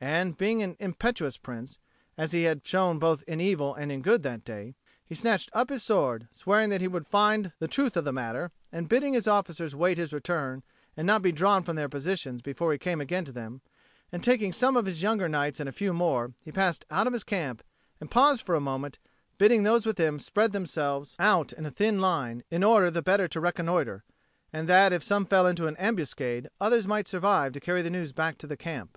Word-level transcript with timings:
And, 0.00 0.36
being 0.38 0.62
an 0.62 0.76
impetuous 0.78 1.36
Prince, 1.36 1.80
as 2.16 2.30
he 2.30 2.44
had 2.44 2.64
shown 2.64 3.00
both 3.00 3.24
in 3.26 3.40
evil 3.40 3.74
and 3.74 3.90
in 3.90 4.00
good 4.00 4.22
that 4.22 4.44
day, 4.44 4.76
he 5.04 5.12
snatched 5.16 5.50
up 5.52 5.70
his 5.70 5.82
sword, 5.82 6.28
swearing 6.30 6.70
that 6.70 6.80
he 6.80 6.86
would 6.86 7.04
find 7.04 7.50
the 7.58 7.66
truth 7.66 7.96
of 7.96 8.04
the 8.04 8.12
matter, 8.12 8.52
and 8.70 8.88
bidding 8.88 9.12
his 9.12 9.26
officers 9.26 9.74
wait 9.74 9.98
his 9.98 10.12
return 10.12 10.62
and 10.96 11.04
not 11.04 11.20
be 11.20 11.32
drawn 11.32 11.64
from 11.64 11.74
their 11.74 11.88
position 11.88 12.36
before 12.44 12.70
he 12.72 12.78
came 12.78 13.00
again 13.00 13.24
to 13.24 13.32
them; 13.32 13.60
and 14.12 14.22
taking 14.22 14.52
some 14.52 14.76
of 14.76 14.86
his 14.86 15.02
younger 15.02 15.28
knights 15.28 15.58
and 15.58 15.68
a 15.68 15.72
few 15.72 15.92
more, 15.92 16.32
he 16.44 16.52
passed 16.52 16.84
out 16.88 17.08
of 17.08 17.12
his 17.12 17.24
camp, 17.24 17.60
and 18.00 18.08
paused 18.08 18.46
for 18.46 18.54
a 18.54 18.60
moment, 18.60 19.00
bidding 19.36 19.64
those 19.64 19.84
with 19.84 19.98
him 19.98 20.20
spread 20.20 20.52
themselves 20.52 21.16
out 21.18 21.52
in 21.52 21.66
a 21.66 21.72
thin 21.72 22.00
line, 22.00 22.44
in 22.52 22.62
order 22.62 22.88
the 22.88 23.02
better 23.02 23.26
to 23.26 23.40
reconnoitre, 23.40 24.04
and 24.52 24.68
that, 24.68 24.92
if 24.92 25.02
some 25.02 25.26
fell 25.26 25.44
into 25.44 25.66
an 25.66 25.76
ambuscade, 25.78 26.48
others 26.60 26.86
might 26.86 27.08
survive 27.08 27.50
to 27.50 27.58
carry 27.58 27.82
the 27.82 27.90
news 27.90 28.12
back 28.12 28.38
to 28.38 28.46
the 28.46 28.56
camp. 28.56 28.96